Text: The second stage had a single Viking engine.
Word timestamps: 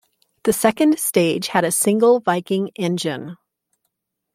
The 0.45 0.51
second 0.51 0.97
stage 0.97 1.49
had 1.49 1.63
a 1.63 1.71
single 1.71 2.21
Viking 2.21 2.69
engine. 2.75 3.37